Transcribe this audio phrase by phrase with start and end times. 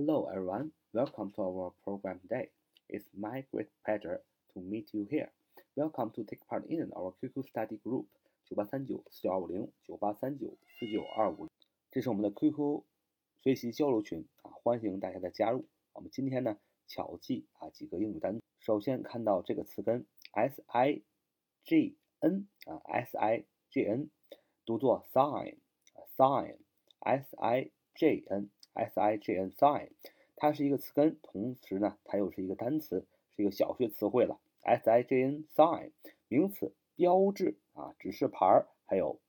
[0.00, 2.48] Hello everyone, welcome to our program today.
[2.88, 4.22] It's my great pleasure
[4.54, 5.30] to meet you here.
[5.76, 8.06] Welcome to take part in our QQ study group
[8.48, 11.50] 九八三九四九二五零九八三九四九二五，
[11.90, 12.82] 这是我们的 QQ
[13.42, 15.66] 学习交流群啊，欢迎大家的加入。
[15.92, 16.56] 我们今天呢
[16.86, 18.40] 巧记啊几个英语单词。
[18.58, 21.02] 首先看到这个词根 s i
[21.62, 24.08] g n 啊 s i g n
[24.64, 26.56] 读作 sign，sign
[27.00, 28.48] s i g n。
[28.80, 29.90] S i g n sign，
[30.36, 33.04] 它是一个词根，同时呢，它又是一个单词，
[33.36, 34.40] 是一个小学词汇了。
[34.62, 35.90] s i g n sign，
[36.28, 39.20] 名词，标志啊，指示牌儿，还有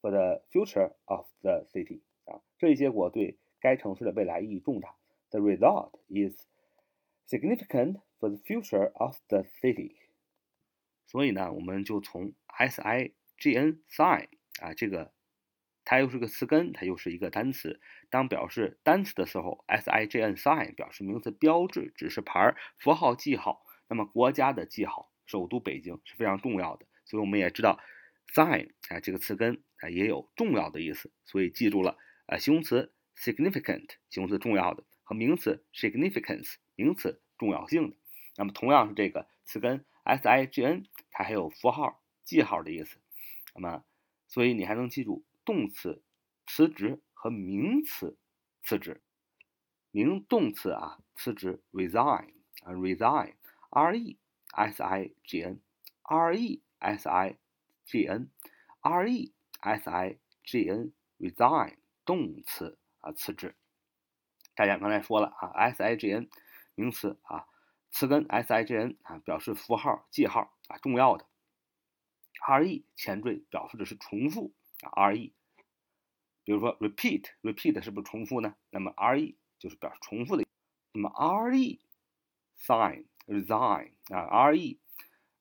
[0.01, 4.95] ，for the future of the city，啊，这一结果对该城市的未来意义重大。
[5.31, 6.47] The result is
[7.27, 8.01] significant.
[8.23, 9.97] For the future of the city，
[11.07, 14.29] 所以呢，我们就从 s i g n sign
[14.61, 15.13] 啊，这个
[15.85, 17.81] 它又是个词根，它又是一个单词。
[18.11, 23.67] 当表示单词的时候，s i g n sign 表示名词标志、指示牌、符号、记号。
[23.89, 26.87] 那么国家的记号，首都北京是非常重要的。
[27.05, 27.81] 所以我们也知道
[28.33, 31.11] sign 啊这个词根啊也有重要的意思。
[31.25, 37.97] 所以记住了啊，形容词 significant 形容词重要的和名词 significance 名词重要性的。
[38.37, 42.99] 那么同样是这个词根 s i g n，它还有符号、记号的意思。
[43.55, 43.85] 那么，
[44.29, 46.03] 所以你还能记住动词
[46.47, 48.17] 辞职和名词
[48.63, 49.03] 辞职。
[49.91, 52.33] 名动词啊，辞职 resign
[52.63, 54.19] 啊，resign，r e
[54.49, 57.37] s i g n，r e s i
[57.85, 61.77] g n，r e s i g n，resign
[62.07, 63.55] 动词啊，辞职。
[64.55, 66.31] 大家刚才说了啊，s i g n
[66.75, 67.47] 名词啊。
[67.93, 71.27] 词根 s i g n 啊，表示符号、记号啊，重要的
[72.49, 75.33] re 前缀表示的是重复啊，re。
[76.45, 78.57] 比如说 repeat，repeat 是不是重复呢？
[78.71, 80.45] 那么 re 就是表示重复的。
[80.95, 81.79] 那么 re
[82.59, 84.79] sign resign 啊，re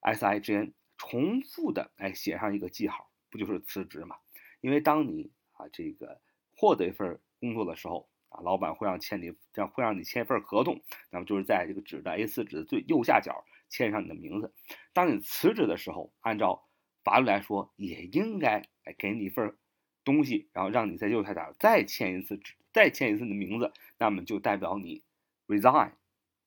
[0.02, 4.18] s i g n 重复的哎写上一个记号，不就是辞职吗？
[4.60, 6.22] 因为当你啊这个
[6.56, 14.54] 获得一份工作的时候啊，老板会让签你，这样会让你签一份合同，那么就是在这个纸的 A4 纸的最右下角签上你的名字。
[14.94, 16.68] 当你辞职的时候，按照
[17.04, 19.56] 法律来说，也应该哎给你一份
[20.04, 22.40] 东西，然后让你在右下角再签一次，
[22.74, 25.04] 再签一次你的名字，那么就代表你
[25.48, 25.92] resign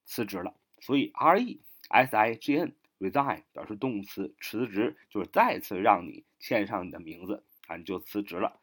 [0.04, 0.54] 辞职了。
[0.80, 8.58] 所以 R E S I G N resign 表示动词辞职，就是再次让你签上你的名字啊，你就辞职了。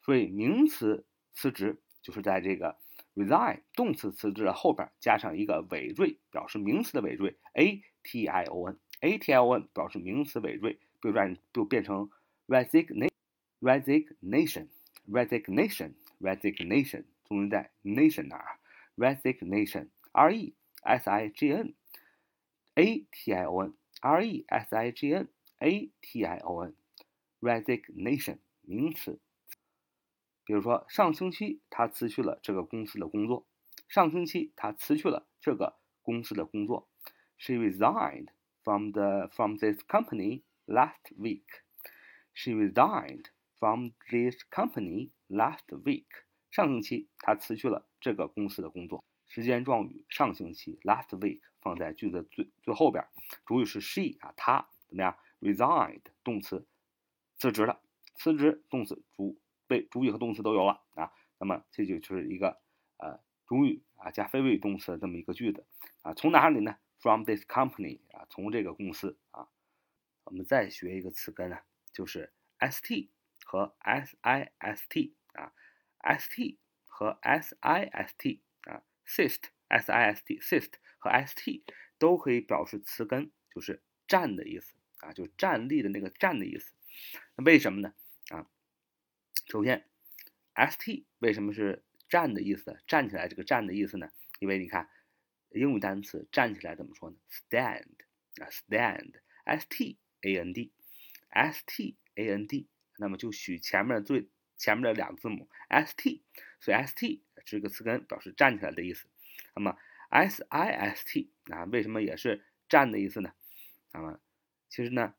[0.00, 1.78] 所以名词辞职
[2.08, 2.74] 就是在这个
[3.14, 8.78] resign 动词辞职的后边加上一个尾缀，表示名词的尾缀 a t i o n。
[9.00, 12.08] a t i o n 表示名词尾缀，就变就变成
[12.46, 13.10] resignation
[13.60, 14.68] resignation
[16.18, 18.58] resignation 重音在 nation 那儿
[18.96, 26.24] ，resignation，r e s i g n，a t i o n，r e s i g n，a t
[26.24, 29.20] i o n，resignation 名词。
[30.48, 33.46] 比如说，上星期他辞去了这个公司的工作。
[33.86, 36.88] 上星期他辞去了这个公司的工作。
[37.36, 38.28] She resigned.
[38.68, 41.64] from the from this company last week.
[42.34, 46.04] She resigned from this company last week.
[46.50, 49.02] 上星期她辞去了这个公司的工作。
[49.26, 53.06] 时间状语上星期 last week 放在句子最最后边，
[53.46, 56.66] 主语是 she 啊，她怎么样？resigned 动词
[57.38, 57.80] 辞职了，
[58.16, 61.12] 辞职动词主被主语和动词都有了啊。
[61.38, 62.60] 那么这就就是一个
[62.96, 65.64] 呃主语啊加非谓语动词的这么一个句子
[66.02, 66.12] 啊。
[66.14, 69.46] 从哪里呢？From this company 啊，从这个公司啊，
[70.24, 71.60] 我们再学一个词根呢，
[71.92, 73.08] 就是 st
[73.44, 74.14] 和 sist
[75.32, 75.52] 啊
[76.02, 76.56] ，st
[76.86, 77.52] 和 sist
[78.62, 81.62] 啊，sist sist sist 和 st
[81.98, 86.74] 都可以表示词根，就是站的意思啊，就站立的那个站的意思。
[87.36, 87.94] 那为什么呢？
[89.48, 89.84] 首先
[90.54, 92.78] st 为什么是站的意思？
[92.86, 94.10] 站起来这个站的意思呢？
[94.38, 94.88] 因为你看。
[95.52, 97.86] 英语单词站起来怎么说呢？stand
[98.36, 102.68] 啊，stand，s t a n d，s t a n d，
[102.98, 104.28] 那么就取前面的最
[104.58, 106.22] 前面的两个字母 s t，
[106.60, 109.06] 所以 s t 这个词根表示站起来的意思。
[109.54, 109.78] 那么
[110.10, 113.32] s i s t 啊，为什么也是站的意思呢？
[113.94, 114.20] 那么
[114.68, 115.14] 其实呢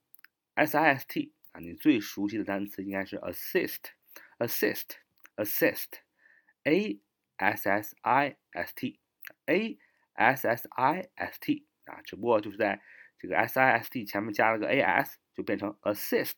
[0.54, 3.80] ，s i s t 啊，你最熟悉的单词应该是 assist
[4.40, 7.00] assist，assist，assist，a
[7.36, 8.74] s s i s
[11.40, 12.82] t，啊，只不过就是在
[13.20, 16.34] 这个 s i s t 前面加了个 a s，就变成 assist，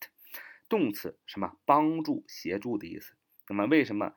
[0.67, 3.15] 动词什么帮助、协助的意思。
[3.47, 4.15] 那么为什么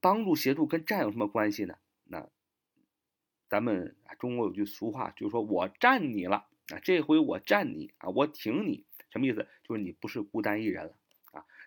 [0.00, 1.78] 帮助、协助跟站有什么关系呢？
[2.04, 2.28] 那
[3.48, 9.48] 咱们中国有句俗话，就是说我站你了啊，这回我站你啊，我挺你，什么意思？
[9.64, 10.96] 就是你不是孤单一人了，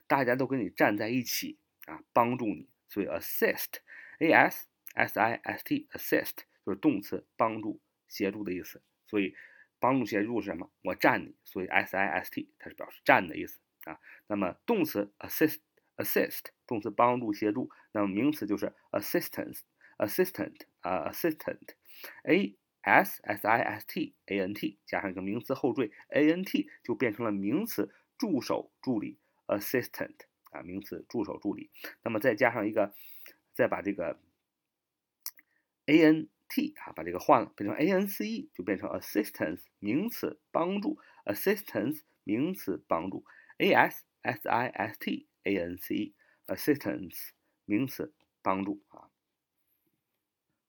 [0.07, 2.69] 大家都跟你站在一起啊，帮助你。
[2.87, 6.45] 所以 assist，a s s i s t，assist。
[6.65, 9.35] 就是动词帮助、协助的意思，所以
[9.79, 10.71] 帮助、协助是什么？
[10.81, 13.99] 我站你，所以 s i s t 它是表示站的意思啊。
[14.27, 26.45] 那么动词 assist，assist 动词帮助、协助，那么名词就是 assistance，assistant 啊，assistant，a s s i s t a n t 加上一个名词后缀 a n
[26.45, 29.19] t 就变成了名词助手、助理
[29.57, 30.15] assistant
[30.51, 31.71] 啊，名词助手、助理。
[32.03, 32.93] 那么再加上一个，
[33.53, 34.19] 再把这个
[35.85, 43.25] a n t 啊，把这个换了，变成 a n c e，就变成 assistance 名词帮助，assistance 名词帮助
[43.57, 46.15] ，a s s i s t a n c e
[46.47, 47.29] assistance
[47.65, 49.09] 名词帮助啊，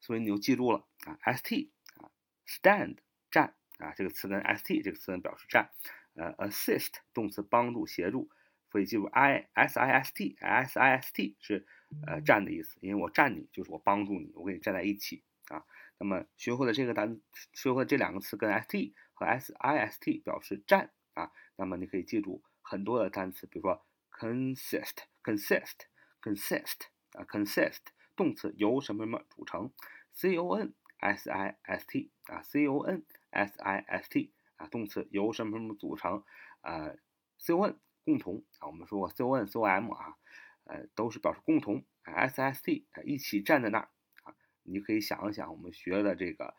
[0.01, 2.11] 所以你就记住了啊，s t 啊
[2.47, 2.99] ，stand
[3.31, 5.71] 站啊，这个词根 s t 这个词根表示站，
[6.15, 8.31] 呃，assist 动词帮助协助，
[8.75, 11.65] 所以记住 i s i s t s i s t 是
[12.09, 15.23] 呃站的意思，因为我站你就是我帮助你，我跟你站在一起。
[15.47, 15.65] 啊，
[15.99, 17.21] 那么学会了这个单，
[17.53, 26.81] 学会了这两个词跟 st 和 sist 表示站啊，那么你可以记住很多的单词，比如说 consist，consist，consist
[27.13, 27.79] 啊，consist
[28.17, 29.71] 动词由什么什么组成
[30.13, 36.25] ，c o n s i s t 啊，c o n s i s t 啊，动词由什么什么组成
[36.63, 36.93] 啊
[37.39, 40.17] ，c o n 共同啊，我们说过 c o n c o m 啊，
[40.65, 43.91] 呃，都是表示共同，s s t 一起站在那儿
[44.25, 44.35] 啊。
[44.63, 46.55] 你可以想一想，我们学的这个，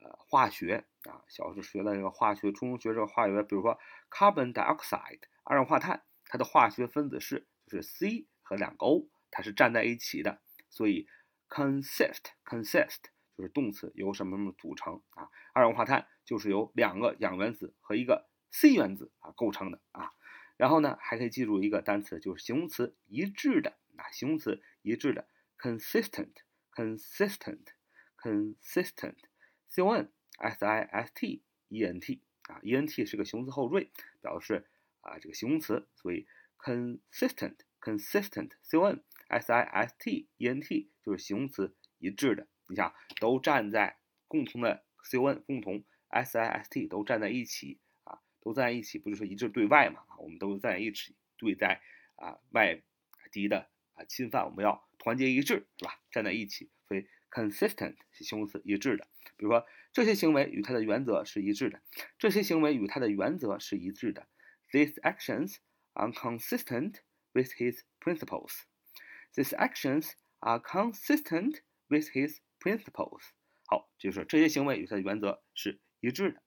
[0.00, 3.78] 呃，化学啊，小时候学的这个化学，初中学这个化学，比如说
[4.10, 11.08] carbon dioxide 二氧化碳，它的化学分子式就是 C 和两个 O，它是站在一起的，所以
[11.48, 12.98] consist consist
[13.36, 20.12] 就是动词由什么什么组成啊，二氧化碳就是由两个氧原子和一个 C 原子啊构成的啊，
[20.56, 25.26] 然后呢还可以记住一个单词，就是形容词一致的啊，形容词一致的
[25.58, 26.34] consistent
[26.72, 27.66] consistent
[28.20, 29.16] consistent
[29.68, 34.66] c o n s i s t e n t 啊，e n t 是个形容词后缀，表示
[35.00, 36.26] 啊这个形容词，所以
[36.58, 42.46] consistent consistent c o n s i s t e n t 就是形容词一致的。
[42.68, 47.78] 你想，都站在共同的 c o n 共同 s i s t 都站在一起，
[48.44, 50.04] 都在一起，不就是一致对外嘛？
[50.18, 51.80] 我们都在一起对待
[52.16, 52.80] 啊外
[53.32, 55.98] 敌的啊侵犯，我们要团结一致，是吧？
[56.10, 59.08] 站在一起，所以 consistent 是形容词一致的。
[59.36, 61.80] 比如说，这些行为与它的原则是一致的。
[62.18, 64.28] 这些行为与它的原则是一致的。
[64.70, 65.56] These actions
[65.94, 66.96] are consistent
[67.32, 68.60] with his principles.
[69.34, 73.22] These actions are consistent with his principles.
[73.66, 76.42] 好，就是这些行为与它的原则是一致的。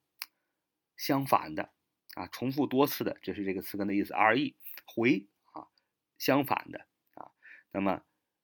[0.96, 1.72] 相反的
[2.14, 4.14] 啊，重复多次的，这是这个词根的意思。
[4.14, 4.54] r e
[4.86, 5.66] 回啊，
[6.18, 6.86] 相反的。
[7.72, 8.02] 那么，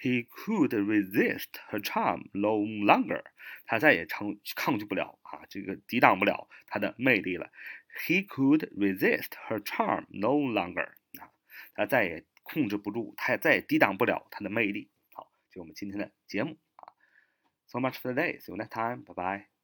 [0.00, 3.24] He could resist her charm no longer.
[3.66, 7.50] 他再也抗抗拒不了啊，这个抵挡不了她的魅力了。
[7.95, 10.95] He could resist her charm no longer.
[11.19, 11.31] 啊，
[11.73, 14.91] 他再也控制不住，他也再也抵挡不了她的魅力。
[15.13, 16.91] 好，就我们今天的节目啊。
[17.67, 18.39] So much for today.
[18.41, 19.03] See you next time.
[19.03, 19.54] Bye bye.